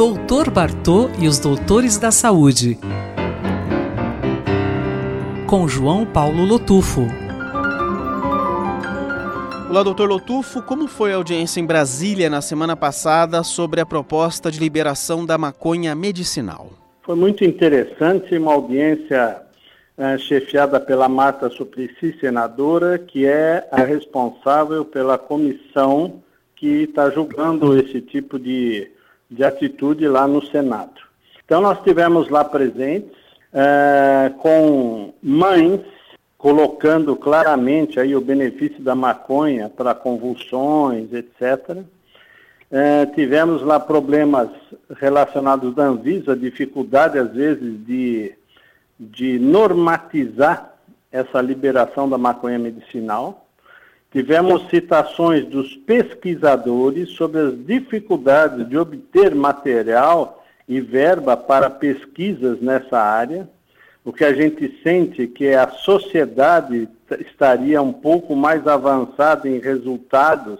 Doutor 0.00 0.48
Bartô 0.50 1.10
e 1.20 1.28
os 1.28 1.38
Doutores 1.38 1.98
da 1.98 2.10
Saúde. 2.10 2.78
Com 5.46 5.68
João 5.68 6.06
Paulo 6.06 6.42
Lotufo. 6.42 7.02
Olá, 9.68 9.82
doutor 9.82 10.08
Lotufo. 10.08 10.62
Como 10.62 10.88
foi 10.88 11.12
a 11.12 11.16
audiência 11.16 11.60
em 11.60 11.66
Brasília 11.66 12.30
na 12.30 12.40
semana 12.40 12.74
passada 12.74 13.42
sobre 13.42 13.78
a 13.78 13.84
proposta 13.84 14.50
de 14.50 14.58
liberação 14.58 15.26
da 15.26 15.36
maconha 15.36 15.94
medicinal? 15.94 16.70
Foi 17.02 17.14
muito 17.14 17.44
interessante, 17.44 18.38
uma 18.38 18.54
audiência 18.54 19.42
é, 19.98 20.16
chefiada 20.16 20.80
pela 20.80 21.10
Marta 21.10 21.50
Suplicy, 21.50 22.16
senadora, 22.18 22.98
que 22.98 23.26
é 23.26 23.68
a 23.70 23.82
responsável 23.82 24.82
pela 24.82 25.18
comissão 25.18 26.22
que 26.56 26.84
está 26.84 27.10
julgando 27.10 27.78
esse 27.78 28.00
tipo 28.00 28.38
de, 28.38 28.90
de 29.30 29.44
atitude 29.44 30.08
lá 30.08 30.26
no 30.26 30.44
Senado. 30.46 31.00
Então, 31.44 31.60
nós 31.60 31.80
tivemos 31.82 32.28
lá 32.28 32.44
presentes 32.44 33.16
é, 33.52 34.32
com 34.38 35.12
mães 35.22 35.80
colocando 36.40 37.14
claramente 37.16 38.00
aí 38.00 38.16
o 38.16 38.20
benefício 38.20 38.82
da 38.82 38.94
maconha 38.94 39.68
para 39.68 39.94
convulsões, 39.94 41.12
etc. 41.12 41.84
É, 42.70 43.04
tivemos 43.06 43.62
lá 43.62 43.78
problemas 43.78 44.48
relacionados 44.96 45.74
da 45.74 45.84
Anvisa, 45.84 46.34
dificuldade 46.34 47.18
às 47.18 47.32
vezes 47.32 47.84
de, 47.84 48.32
de 48.98 49.38
normatizar 49.38 50.72
essa 51.12 51.42
liberação 51.42 52.08
da 52.08 52.16
maconha 52.16 52.58
medicinal. 52.58 53.46
Tivemos 54.10 54.68
citações 54.68 55.46
dos 55.46 55.76
pesquisadores 55.76 57.10
sobre 57.10 57.40
as 57.40 57.66
dificuldades 57.66 58.68
de 58.68 58.76
obter 58.76 59.34
material 59.34 60.44
e 60.68 60.80
verba 60.80 61.36
para 61.36 61.70
pesquisas 61.70 62.60
nessa 62.60 62.98
área 62.98 63.48
o 64.04 64.12
que 64.12 64.24
a 64.24 64.32
gente 64.32 64.80
sente 64.82 65.26
que 65.26 65.52
a 65.52 65.68
sociedade 65.68 66.88
estaria 67.20 67.80
um 67.82 67.92
pouco 67.92 68.34
mais 68.34 68.66
avançada 68.66 69.48
em 69.48 69.58
resultados, 69.58 70.58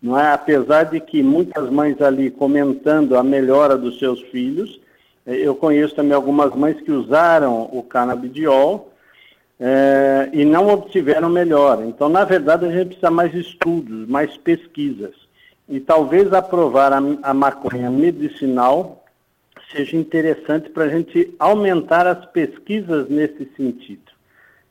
não 0.00 0.18
é? 0.18 0.32
Apesar 0.32 0.84
de 0.84 0.98
que 1.00 1.22
muitas 1.22 1.70
mães 1.70 2.00
ali 2.00 2.30
comentando 2.30 3.16
a 3.16 3.22
melhora 3.22 3.76
dos 3.76 3.98
seus 3.98 4.20
filhos, 4.22 4.80
eh, 5.26 5.36
eu 5.36 5.54
conheço 5.54 5.94
também 5.94 6.14
algumas 6.14 6.54
mães 6.54 6.80
que 6.80 6.90
usaram 6.90 7.68
o 7.72 7.82
canabidiol 7.82 8.90
é, 9.58 10.30
e 10.32 10.44
não 10.44 10.68
obtiveram 10.68 11.28
melhora. 11.28 11.84
Então, 11.84 12.08
na 12.08 12.24
verdade, 12.24 12.66
a 12.66 12.70
gente 12.70 12.86
precisa 12.86 13.10
mais 13.10 13.34
estudos, 13.34 14.08
mais 14.08 14.36
pesquisas. 14.36 15.14
E 15.68 15.80
talvez 15.80 16.32
aprovar 16.32 16.92
a, 16.92 17.00
a 17.22 17.32
maconha 17.32 17.90
medicinal 17.90 19.04
seja 19.72 19.96
interessante 19.96 20.70
para 20.70 20.84
a 20.84 20.88
gente 20.88 21.34
aumentar 21.38 22.06
as 22.06 22.24
pesquisas 22.26 23.08
nesse 23.08 23.48
sentido. 23.56 24.12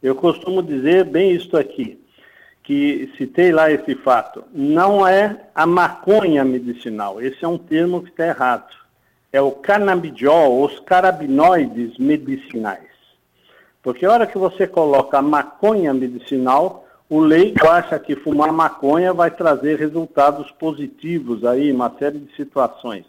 Eu 0.01 0.15
costumo 0.15 0.61
dizer 0.61 1.05
bem 1.05 1.31
isto 1.31 1.57
aqui, 1.57 1.99
que 2.61 3.11
citei 3.17 3.51
lá 3.51 3.71
esse 3.71 3.95
fato. 3.95 4.43
Não 4.53 5.05
é 5.07 5.47
a 5.53 5.65
maconha 5.65 6.45
medicinal, 6.45 7.21
esse 7.21 7.43
é 7.43 7.47
um 7.47 7.57
termo 7.57 8.01
que 8.01 8.09
está 8.09 8.27
errado. 8.27 8.73
É 9.31 9.41
o 9.41 9.51
canabidiol, 9.51 10.61
os 10.61 10.79
carabinoides 10.79 11.97
medicinais. 11.97 12.92
Porque 13.83 14.05
a 14.05 14.11
hora 14.13 14.25
que 14.25 14.37
você 14.37 14.65
coloca 14.65 15.21
maconha 15.21 15.93
medicinal, 15.93 16.87
o 17.09 17.19
leigo 17.19 17.67
acha 17.67 17.99
que 17.99 18.15
fumar 18.15 18.53
maconha 18.53 19.13
vai 19.13 19.29
trazer 19.29 19.77
resultados 19.77 20.49
positivos 20.51 21.43
aí, 21.43 21.69
uma 21.71 21.93
série 21.99 22.19
de 22.19 22.33
situações. 22.33 23.05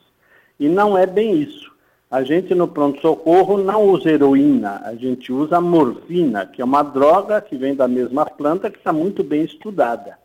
E 0.58 0.68
não 0.68 0.98
é 0.98 1.06
bem 1.06 1.40
isso. 1.40 1.72
A 2.10 2.22
gente 2.24 2.54
no 2.54 2.66
pronto-socorro 2.66 3.56
não 3.56 3.84
usa 3.84 4.10
heroína, 4.10 4.82
a 4.84 4.94
gente 4.94 5.32
usa 5.32 5.60
morfina, 5.60 6.44
que 6.44 6.60
é 6.60 6.64
uma 6.64 6.82
droga 6.82 7.40
que 7.40 7.56
vem 7.56 7.74
da 7.74 7.88
mesma 7.88 8.26
planta 8.26 8.68
que 8.68 8.78
está 8.78 8.92
muito 8.92 9.22
bem 9.22 9.44
estudada. 9.44 10.18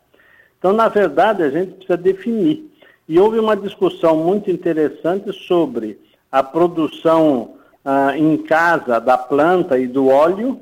Então, 0.58 0.72
na 0.72 0.88
verdade, 0.88 1.42
a 1.42 1.50
gente 1.50 1.72
precisa 1.74 1.96
definir. 1.96 2.70
E 3.08 3.18
houve 3.18 3.38
uma 3.38 3.56
discussão 3.56 4.16
muito 4.16 4.50
interessante 4.50 5.32
sobre 5.32 5.98
a 6.30 6.42
produção 6.42 7.54
ah, 7.84 8.16
em 8.16 8.36
casa 8.38 9.00
da 9.00 9.16
planta 9.16 9.78
e 9.78 9.86
do 9.86 10.08
óleo, 10.08 10.60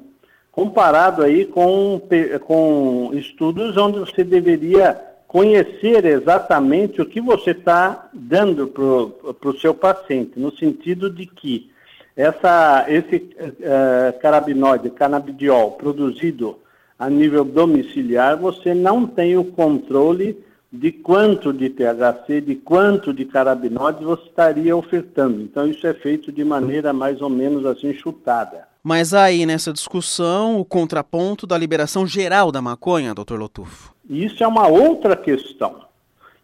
comparado 0.53 1.23
aí 1.23 1.45
com, 1.45 2.01
com 2.45 3.11
estudos 3.13 3.77
onde 3.77 3.99
você 4.01 4.25
deveria 4.25 5.01
conhecer 5.29 6.07
exatamente 6.07 7.03
o 7.03 7.07
que 7.07 7.21
você 7.21 7.51
está 7.51 8.09
dando 8.15 8.67
para 8.67 9.51
o 9.51 9.59
seu 9.61 9.75
paciente, 9.75 10.41
no 10.41 10.51
sentido 10.57 11.11
de 11.11 11.27
que 11.27 11.71
essa, 12.17 12.87
esse 12.89 13.31
uh, 13.39 14.19
carabinoide, 14.21 14.91
canabidiol, 14.91 15.73
produzido 15.73 16.59
a 16.99 17.09
nível 17.09 17.45
domiciliar, 17.45 18.37
você 18.37 18.75
não 18.75 19.07
tem 19.07 19.37
o 19.37 19.45
controle 19.45 20.43
de 20.71 20.93
quanto 20.93 21.53
de 21.53 21.71
THC, 21.71 22.43
de 22.43 22.55
quanto 22.55 23.13
de 23.13 23.25
carabinoide 23.25 24.05
você 24.05 24.25
estaria 24.25 24.77
ofertando. 24.77 25.41
Então, 25.41 25.67
isso 25.67 25.87
é 25.87 25.95
feito 25.95 26.31
de 26.31 26.45
maneira 26.45 26.93
mais 26.93 27.23
ou 27.23 27.31
menos 27.31 27.65
assim 27.65 27.95
chutada. 27.95 28.69
Mas 28.83 29.13
aí, 29.13 29.45
nessa 29.47 29.73
discussão, 29.73 30.61
o 30.61 30.65
contraponto 30.65 31.47
da 31.47 31.59
liberação 31.59 32.07
geral 32.07 32.53
da 32.53 32.61
maconha, 32.61 33.15
doutor 33.15 33.39
Lotufo. 33.39 33.95
Isso 34.09 34.45
é 34.45 34.47
uma 34.47 34.69
outra 34.69 35.17
questão. 35.17 35.89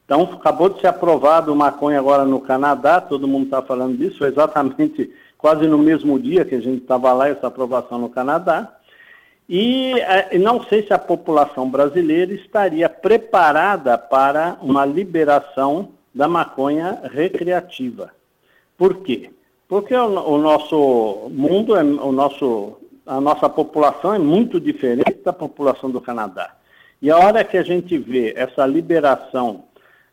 Então, 0.05 0.23
acabou 0.23 0.69
de 0.69 0.81
ser 0.81 0.89
aprovado 0.89 1.53
o 1.53 1.57
maconha 1.57 1.99
agora 1.99 2.25
no 2.25 2.41
Canadá, 2.41 3.01
todo 3.01 3.29
mundo 3.29 3.45
está 3.45 3.63
falando 3.63 3.97
disso, 3.97 4.25
exatamente 4.25 5.11
quase 5.39 5.67
no 5.67 5.79
mesmo 5.79 6.19
dia 6.19 6.45
que 6.45 6.55
a 6.55 6.61
gente 6.61 6.83
estava 6.83 7.13
lá, 7.13 7.29
essa 7.29 7.47
aprovação 7.47 7.99
no 7.99 8.09
Canadá. 8.09 8.71
E 9.49 9.93
eh, 10.01 10.39
não 10.39 10.63
sei 10.65 10.87
se 10.87 10.93
a 10.93 10.99
população 10.99 11.69
brasileira 11.69 12.33
estaria 12.33 12.89
preparada 12.89 13.99
para 13.99 14.57
uma 14.63 14.87
liberação 14.87 15.91
da 16.15 16.27
maconha 16.27 17.01
recreativa. 17.05 18.11
Por 18.77 19.03
quê? 19.03 19.31
Porque 19.69 19.95
o, 19.95 20.07
o 20.07 20.39
nosso 20.39 21.29
mundo, 21.31 21.77
é, 21.77 21.83
o 21.83 22.13
nosso, 22.13 22.79
a 23.07 23.21
nossa 23.21 23.49
população 23.49 24.15
é 24.15 24.19
muito 24.19 24.61
diferente 24.61 25.21
da 25.25 25.33
população 25.33 25.91
do 25.91 26.01
Canadá. 26.01 26.55
E 27.03 27.11
a 27.11 27.19
hora 27.19 27.45
que 27.45 27.57
a 27.59 27.63
gente 27.63 27.99
vê 27.99 28.33
essa 28.37 28.65
liberação 28.65 29.65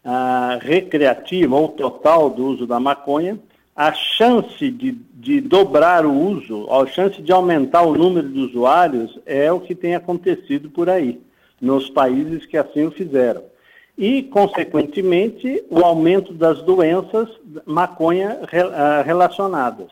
ah, 0.04 0.58
recreativa 0.62 1.56
ou 1.56 1.70
total 1.70 2.30
do 2.30 2.46
uso 2.46 2.68
da 2.68 2.80
maconha, 2.80 3.40
a 3.76 3.94
chance 3.94 4.70
de, 4.70 4.92
de 5.22 5.40
dobrar 5.40 6.04
o 6.04 6.12
uso, 6.12 6.68
a 6.72 6.88
chance 6.88 7.22
de 7.22 7.32
aumentar 7.32 7.84
o 7.84 7.94
número 7.94 8.28
de 8.28 8.40
usuários 8.40 9.20
é 9.24 9.52
o 9.52 9.60
que 9.60 9.76
tem 9.76 9.94
acontecido 9.94 10.68
por 10.72 10.90
aí, 10.90 11.22
nos 11.62 11.92
países 11.92 12.48
que 12.48 12.58
assim 12.58 12.86
o 12.86 12.92
fizeram. 12.92 13.44
E, 13.96 14.24
consequentemente, 14.24 15.64
o 15.70 15.86
aumento 15.86 16.34
das 16.34 16.64
doenças 16.64 17.30
maconha 17.68 18.40
ah, 18.74 19.04
relacionadas. 19.06 19.92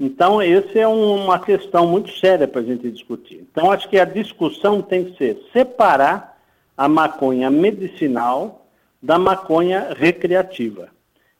Então, 0.00 0.40
essa 0.40 0.78
é 0.78 0.88
uma 0.88 1.38
questão 1.38 1.86
muito 1.86 2.10
séria 2.18 2.48
para 2.48 2.62
a 2.62 2.64
gente 2.64 2.90
discutir. 2.90 3.46
Então, 3.50 3.70
acho 3.70 3.86
que 3.90 3.98
a 3.98 4.06
discussão 4.06 4.80
tem 4.80 5.04
que 5.04 5.18
ser 5.18 5.38
separar 5.52 6.38
a 6.74 6.88
maconha 6.88 7.50
medicinal 7.50 8.66
da 9.02 9.18
maconha 9.18 9.94
recreativa. 9.94 10.95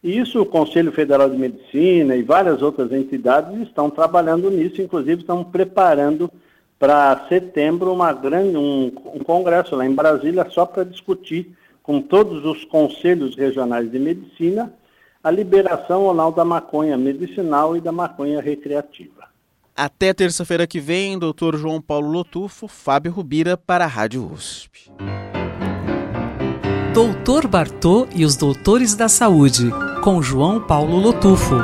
Isso 0.07 0.41
o 0.41 0.47
Conselho 0.47 0.93
Federal 0.93 1.29
de 1.29 1.37
Medicina 1.37 2.15
e 2.15 2.23
várias 2.23 2.63
outras 2.63 2.93
entidades 2.93 3.61
estão 3.63 3.91
trabalhando 3.91 4.49
nisso, 4.49 4.81
inclusive 4.81 5.23
estão 5.23 5.43
preparando 5.43 6.31
para 6.79 7.27
setembro 7.29 7.93
uma 7.93 8.13
grande, 8.13 8.57
um, 8.57 8.93
um 9.15 9.19
congresso 9.19 9.75
lá 9.75 9.85
em 9.85 9.93
Brasília 9.93 10.47
só 10.49 10.65
para 10.65 10.85
discutir 10.85 11.57
com 11.83 12.01
todos 12.01 12.45
os 12.45 12.65
conselhos 12.67 13.35
regionais 13.35 13.91
de 13.91 13.99
medicina 13.99 14.73
a 15.25 15.29
liberação 15.29 16.05
ou 16.05 16.15
não 16.15 16.31
da 16.31 16.45
maconha 16.45 16.97
medicinal 16.97 17.77
e 17.77 17.81
da 17.81 17.91
maconha 17.91 18.41
recreativa. 18.41 19.27
Até 19.75 20.15
terça-feira 20.15 20.69
que 20.69 20.79
vem, 20.79 21.19
doutor 21.19 21.57
João 21.57 21.83
Paulo 21.83 22.07
Lotufo, 22.07 22.69
Fábio 22.69 23.11
Rubira 23.11 23.57
para 23.57 23.85
a 23.85 23.89
Rádio 23.89 24.25
USP. 24.33 24.89
Doutor 26.97 27.47
Bartô 27.47 28.09
e 28.15 28.25
os 28.25 28.37
Doutores 28.37 28.95
da 28.95 29.07
Saúde, 29.07 29.71
com 30.03 30.23
João 30.23 30.59
Paulo 30.59 30.97
Lotufo. 30.97 31.57